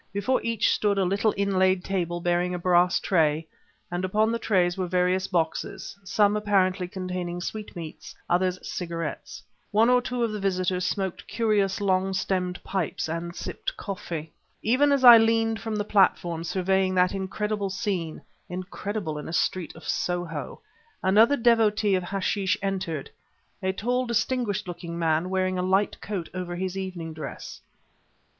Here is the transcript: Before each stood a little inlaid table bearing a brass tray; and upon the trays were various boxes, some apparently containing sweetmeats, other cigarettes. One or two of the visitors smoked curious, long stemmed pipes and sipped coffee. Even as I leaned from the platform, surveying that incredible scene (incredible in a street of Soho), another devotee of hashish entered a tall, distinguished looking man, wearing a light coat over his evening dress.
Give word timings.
Before 0.11 0.41
each 0.41 0.71
stood 0.73 0.97
a 0.97 1.05
little 1.05 1.31
inlaid 1.37 1.83
table 1.83 2.21
bearing 2.21 2.55
a 2.55 2.57
brass 2.57 2.99
tray; 2.99 3.47
and 3.91 4.03
upon 4.03 4.31
the 4.31 4.39
trays 4.39 4.75
were 4.75 4.87
various 4.87 5.27
boxes, 5.27 5.95
some 6.03 6.35
apparently 6.35 6.87
containing 6.87 7.39
sweetmeats, 7.39 8.15
other 8.27 8.49
cigarettes. 8.51 9.43
One 9.69 9.91
or 9.91 10.01
two 10.01 10.23
of 10.23 10.31
the 10.31 10.39
visitors 10.39 10.87
smoked 10.87 11.27
curious, 11.27 11.79
long 11.79 12.13
stemmed 12.13 12.63
pipes 12.63 13.07
and 13.07 13.35
sipped 13.35 13.77
coffee. 13.77 14.33
Even 14.63 14.91
as 14.91 15.03
I 15.03 15.19
leaned 15.19 15.59
from 15.61 15.75
the 15.75 15.83
platform, 15.83 16.43
surveying 16.43 16.95
that 16.95 17.13
incredible 17.13 17.69
scene 17.69 18.23
(incredible 18.49 19.19
in 19.19 19.29
a 19.29 19.33
street 19.33 19.75
of 19.75 19.87
Soho), 19.87 20.61
another 21.03 21.37
devotee 21.37 21.93
of 21.93 22.01
hashish 22.01 22.57
entered 22.63 23.11
a 23.61 23.71
tall, 23.71 24.07
distinguished 24.07 24.67
looking 24.67 24.97
man, 24.97 25.29
wearing 25.29 25.59
a 25.59 25.61
light 25.61 26.01
coat 26.01 26.27
over 26.33 26.55
his 26.55 26.75
evening 26.75 27.13
dress. 27.13 27.61